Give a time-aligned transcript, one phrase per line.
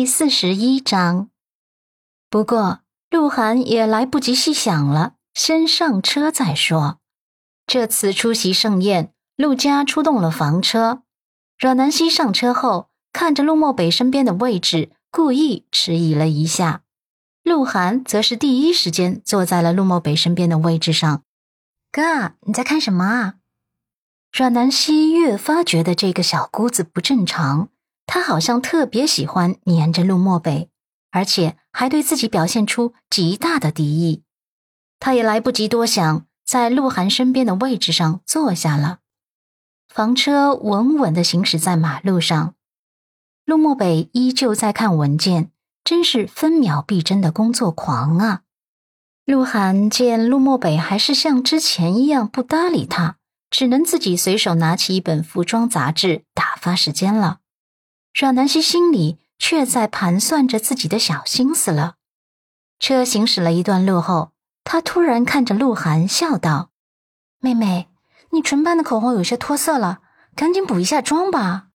[0.00, 1.28] 第四十一章。
[2.30, 7.00] 不过，鹿晗也来不及细想了，先上车再说。
[7.66, 11.02] 这次出席盛宴，陆家出动了房车。
[11.58, 16.80] 阮南希上车后，看着陆漠北身边的位置，故意迟疑了一下。
[17.42, 21.22] 鹿晗则是第一时间坐在了陆漠北身边的位置上。
[21.92, 23.34] 哥，你在看什么啊？
[24.32, 27.68] 阮南希越发觉得这个小姑子不正常。
[28.12, 30.68] 他好像特别喜欢黏着陆漠北，
[31.12, 34.24] 而且还对自己表现出极大的敌意。
[34.98, 38.98] 他也来不及多想，在鹿晗身边的位置上坐下了。
[39.88, 42.56] 房车稳稳地行驶在马路上，
[43.44, 45.52] 陆漠北依旧在看文件，
[45.84, 48.42] 真是分秒必争的工作狂啊！
[49.24, 53.18] 鹿晗见陆漠北还是像之前一样不搭理他，
[53.48, 57.38] 只能自己随手拿起一本服装杂志打发时间了。
[58.12, 61.94] 阮南希心里却在盘算着自己的小心思了。
[62.78, 64.32] 车行驶了一段路后，
[64.64, 66.70] 他突然看着鹿晗笑道
[67.40, 67.88] ：“妹妹，
[68.30, 70.00] 你唇瓣的口红有些脱色了，
[70.34, 71.68] 赶紧补一下妆吧。”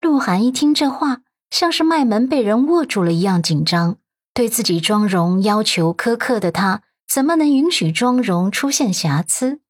[0.00, 1.18] 鹿晗一听这话，
[1.50, 3.96] 像是脉门被人握住了一样紧张。
[4.34, 9.60] 对自己妆容要求苛刻的他，怎么能允许妆容出现瑕疵？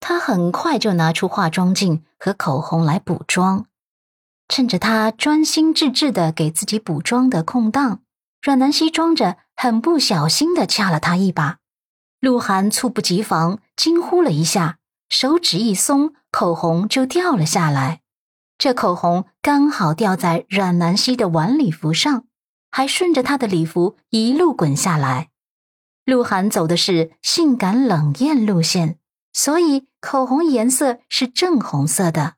[0.00, 3.66] 他很快就拿出化妆镜和口红来补妆。
[4.50, 8.00] 趁着他专心致志的给自己补妆的空档，
[8.42, 11.58] 阮南希装着很不小心的掐了他一把。
[12.18, 14.78] 鹿晗猝不及防，惊呼了一下，
[15.08, 18.00] 手指一松，口红就掉了下来。
[18.58, 22.24] 这口红刚好掉在阮南希的晚礼服上，
[22.72, 25.28] 还顺着她的礼服一路滚下来。
[26.04, 28.98] 鹿晗走的是性感冷艳路线，
[29.32, 32.34] 所以口红颜色是正红色的。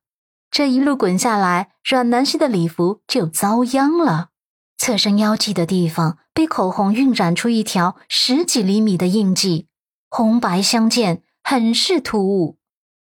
[0.53, 4.29] 这一路滚下来，阮南希的礼服就遭殃了，
[4.77, 9.69] 侧身腰际的地方被口红晕染出一条十几厘米的印记，
[10.11, 12.59] 红白相间，很是突兀。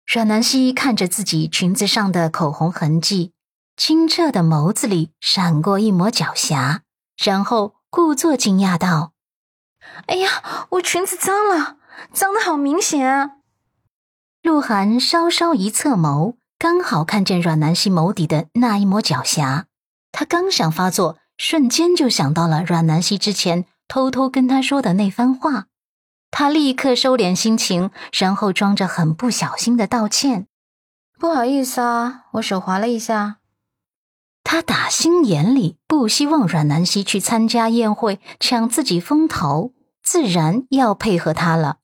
[0.07, 3.35] 阮南希看着自己裙子上的口红痕迹，
[3.77, 6.79] 清澈的眸子里闪过一抹狡黠，
[7.23, 9.13] 然后故作惊讶道
[10.09, 11.77] ：“哎呀，我裙子脏了，
[12.15, 13.33] 脏的好明显啊！”
[14.41, 16.37] 鹿晗稍稍一侧眸。
[16.59, 19.65] 刚好看见阮南希眸底的那一抹狡黠，
[20.11, 25.67] 他刚想发作，瞬间就想到了阮南希之前偷偷跟他说的那番话。
[26.31, 30.47] 他立刻收敛心情，然后装着很不小心的道歉
[31.21, 33.37] ：“不好意思啊，我手滑了一下。”
[34.43, 39.73] 他打心眼里不希望阮南希去参加宴会抢自己风头，
[40.03, 41.79] 自然要配合他了。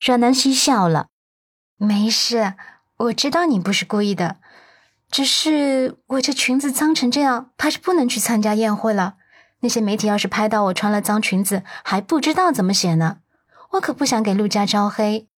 [0.00, 1.08] 阮南希笑了
[1.78, 2.54] ：“没事。”
[3.00, 4.36] 我知道你不是故意的，
[5.10, 9.14] 只是我这裙子脏成这样，怕是不能去参加宴会了。
[9.60, 13.20] 那些媒体要是拍到我穿了脏裙子，还不知道怎么写呢。
[13.72, 15.28] 我可不想给陆家招黑。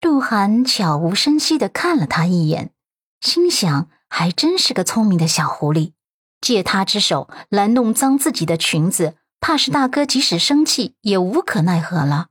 [0.00, 2.72] 鹿晗悄无声息地看了他一眼，
[3.20, 5.92] 心想：还真是个聪明的小狐狸，
[6.40, 12.30] 借他之手来弄脏自己的裙子，怕是大哥即使生气也无可奈何了。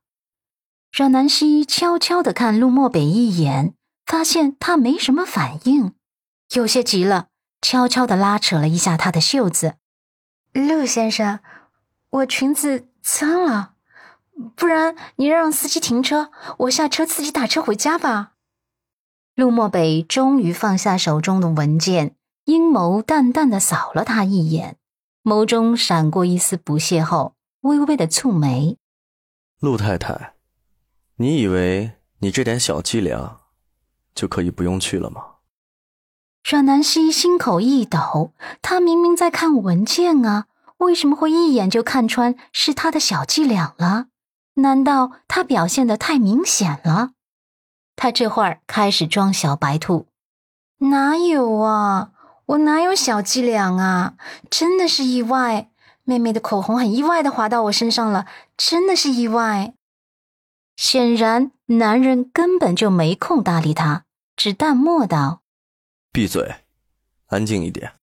[0.92, 3.76] 阮南希悄悄地看陆漠北一眼。
[4.14, 5.96] 发现他没什么反应，
[6.52, 7.30] 有些急了，
[7.64, 9.74] 悄悄地拉扯了一下他的袖子。
[10.54, 11.40] 陆先生，
[12.12, 13.74] 我裙子脏了，
[14.56, 16.30] 不然你让司机停车，
[16.60, 18.34] 我下车自己打车回家吧。
[19.34, 24.78] 陆漠北终于放下手中的文件，阴谋淡淡的扫了他一眼，
[25.24, 28.78] 眸中闪过一丝不屑后，微微的蹙眉。
[29.60, 30.36] 陆太太，
[31.16, 33.40] 你以为你这点小伎俩？
[34.14, 35.26] 就可以不用去了吗？
[36.50, 40.48] 阮南希心口一抖，他明明在看文件啊，
[40.78, 44.08] 为什么会一眼就看穿是他的小伎俩了？
[44.56, 47.12] 难道他表现的太明显了？
[47.96, 50.08] 他这会儿开始装小白兔，
[50.80, 52.12] 哪有啊？
[52.48, 54.16] 我哪有小伎俩啊？
[54.50, 55.70] 真的是意外，
[56.04, 58.28] 妹妹的口红很意外的滑到我身上了，
[58.58, 59.74] 真的是意外。
[60.76, 64.03] 显然，男人根本就没空搭理他，
[64.36, 65.42] 只淡漠道
[66.12, 66.56] ：“闭嘴，
[67.28, 67.94] 安静一点。”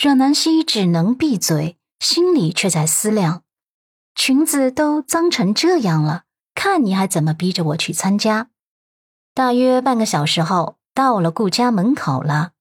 [0.00, 3.42] 阮南希只能闭嘴，心里却在思量：
[4.14, 6.24] 裙子都脏成这样了，
[6.54, 8.50] 看你还怎么逼着我去参加。
[9.34, 12.52] 大约半个小时后，到了顾家门口了，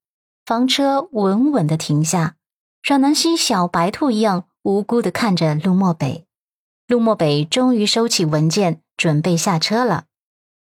[0.46, 2.36] 房车稳稳的停下，
[2.84, 6.28] 阮南希小白兔一样无辜的看着陆漠北。
[6.88, 8.82] 陆漠北终于收起文件。
[9.00, 10.08] 准备下车了，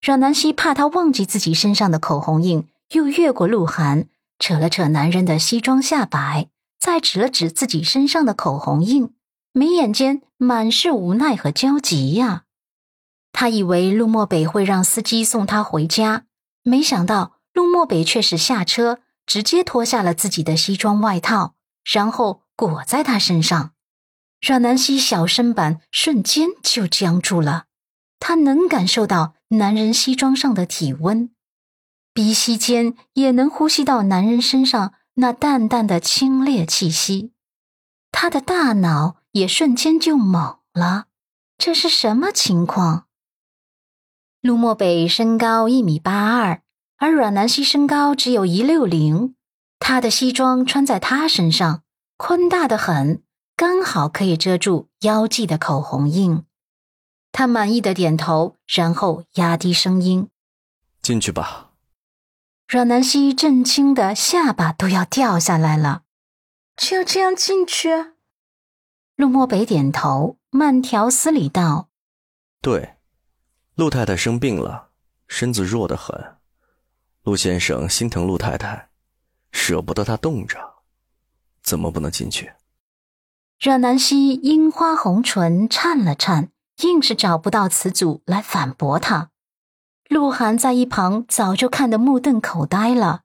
[0.01, 4.07] 阮南希怕他忘记自己身上的口红印，又越过鹿晗，
[4.39, 6.47] 扯了扯男人的西装下摆，
[6.79, 9.13] 再指了指自己身上的口红印，
[9.51, 12.43] 眉眼间满是无奈和焦急呀。
[13.33, 16.23] 他以为陆漠北会让司机送他回家，
[16.63, 23.71] 没想到陆漠北却是下车，直接脱下了自己的西装外套，然后裹在他身上。
[24.41, 27.65] 阮南希小身板瞬间就僵住了，
[28.19, 31.31] 她能感受到男人西装上的体温，
[32.13, 37.31] 鼻息间也能呼吸到男人身上那淡淡的清冽气息，
[38.11, 41.05] 他的大脑也瞬间就懵了，
[41.57, 43.07] 这是什么情况？
[44.41, 46.61] 陆漠北身高一米八二，
[46.97, 49.33] 而阮南希身高只有一六零，
[49.79, 51.81] 他的西装穿在他身上，
[52.17, 53.23] 宽大的很。
[53.57, 56.43] 刚好可以遮住腰际的口红印，
[57.31, 60.29] 他满意的点头，然后压低声音
[61.01, 61.71] ：“进去吧。”
[62.67, 66.03] 阮南希震惊的下巴都要掉下来了，
[66.77, 67.89] 就这样进去？
[69.15, 71.89] 陆漠北点头，慢条斯理道
[72.61, 72.95] ：“对，
[73.75, 74.89] 陆太太生病了，
[75.27, 76.37] 身子弱得很，
[77.23, 78.89] 陆先生心疼陆太太，
[79.51, 80.57] 舍不得她冻着，
[81.63, 82.53] 怎么不能进去？”
[83.59, 89.29] 阮南希樱花红唇颤了颤，硬是找不到词组来反驳他。
[90.07, 93.21] 鹿晗在一旁早就看得目瞪口呆了。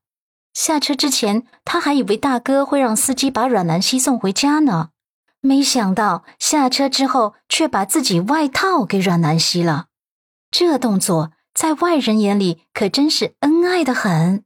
[0.53, 4.91] 下车之前，他还以为大哥会让司机把阮南希送回家呢，
[5.41, 9.87] 没想到下车之后却把自己外套给阮南希了。
[10.51, 14.45] 这动作在外人眼里可真是恩爱的很。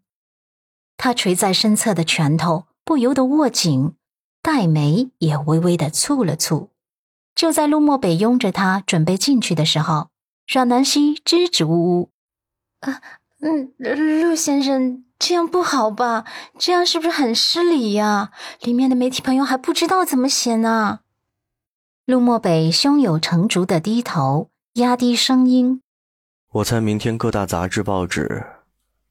[0.96, 3.94] 他垂在身侧的拳头不由得握紧。
[4.40, 6.68] 黛眉也微微的蹙了蹙，
[7.38, 10.08] 就在陆漠北拥着他准备进去的时候，
[10.48, 12.10] 阮南希支支吾吾
[12.82, 13.00] ：“啊，
[13.40, 16.24] 嗯，陆先生，这样不好吧？
[16.58, 18.32] 这样是不是很失礼呀？
[18.62, 20.98] 里面的媒体朋友还不知道怎么写呢。”
[22.06, 25.80] 陆漠北胸有成竹的低头，压低声音
[26.54, 28.44] ：“我猜明天各大杂志报纸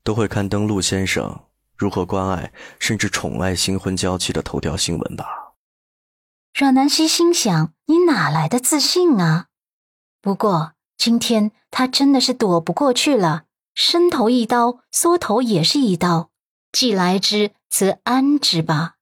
[0.04, 1.44] 都会刊登陆先生。”
[1.78, 5.47] 如何关爱甚至宠爱新婚娇妻的头条新闻吧？
[6.58, 9.46] 阮南希心想：“你哪来的自信啊？”
[10.24, 13.44] 不过今天他真的是躲不过去了，
[13.76, 16.32] 伸头一刀，缩头也是一刀，
[16.72, 18.96] 既来之则安之吧。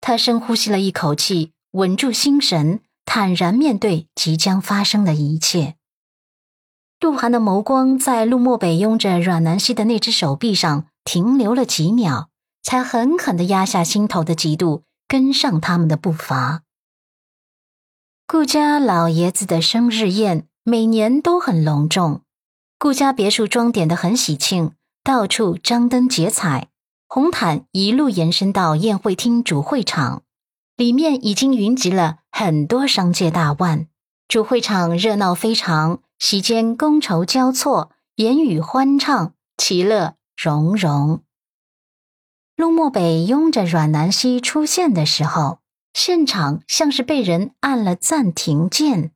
[0.00, 5.76] 他深呼吸了一口气，稳住心神，坦然面对即将发生的一切。
[6.98, 10.86] 鹿晗的眸光在陆漠北拥着阮南希的那只手臂上。
[11.04, 12.30] 停留了几秒，
[12.62, 16.62] 才狠狠的压下心头的嫉妒，跟上他们的步伐。
[18.26, 22.22] 顾家老爷子的生日宴每年都很隆重，
[22.80, 24.72] 顾家别墅装点的很喜庆，
[25.04, 26.66] 到处张灯结彩，
[27.06, 30.24] 红毯一路延伸到宴会厅主会场，
[30.76, 33.86] 里面已经云集了很多商界大腕。
[34.26, 40.16] 主会场热闹非常，席间觥筹交错，言语欢畅，其乐。
[40.36, 41.22] 融融，
[42.56, 45.58] 陆漠北拥着阮南希出现的时候，
[45.92, 49.10] 现场像是被人按了暂停键，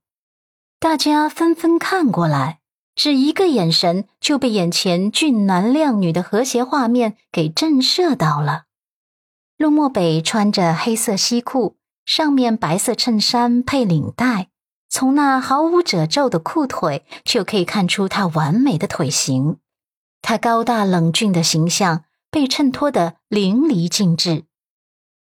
[0.80, 2.58] 大家纷纷看过来，
[2.96, 8.64] 只一个眼神就被眼前俊男靓女的和谐画面给震慑到了。
[9.56, 14.48] 陆漠北穿着黑色西裤，上面白色衬衫配领带，
[14.88, 19.58] 从那毫无褶皱的裤腿就可以看出他完美的腿型。
[20.22, 24.44] 他高大冷峻的形象被衬托得淋漓尽致，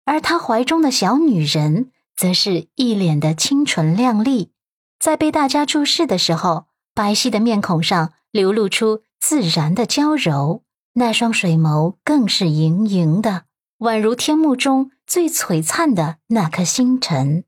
[0.05, 4.51] 而他怀中的小女人则是一脸的清纯靓丽，
[4.99, 13.43] 在被大家注视的时候，白皙的面孔上流露出自然的娇柔，那双水眸更是盈盈的，
[13.79, 17.43] 宛如天幕中最璀璨的那颗星辰。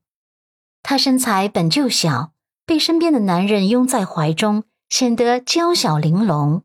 [0.82, 2.32] 她身材本就小，
[2.64, 6.62] 被身边的男人拥在怀中，显得娇小玲珑。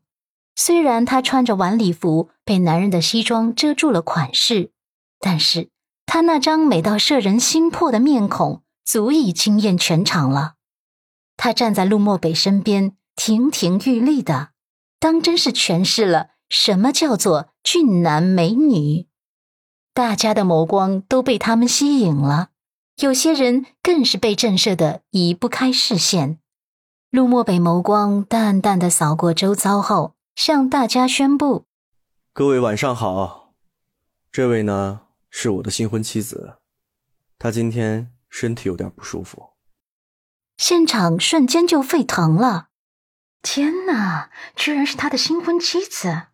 [0.56, 4.70] 虽然她穿着晚礼服，被男人的西装遮住了款式，
[5.18, 5.70] 但是
[6.06, 10.54] 她那张美到摄人心魄的面孔，足以惊艳全场了。
[11.36, 14.50] 她站在陆漠北身边，亭亭玉立的，
[15.00, 19.08] 当真是诠释了什么叫做俊男美女。
[19.92, 22.50] 大家的眸光都被他们吸引了，
[22.98, 26.38] 有些人更是被震慑的移不开视线。
[27.10, 30.14] 陆漠北眸光淡淡的扫过周遭后。
[30.34, 31.66] 向大家宣布
[32.32, 33.54] ：“各位晚上好，
[34.32, 36.58] 这位呢是我的新婚妻子，
[37.38, 39.50] 她今天身体有点不舒服。”
[40.56, 42.68] 现场瞬间就沸腾了。
[43.42, 46.28] 天哪，居然是他的新婚妻子！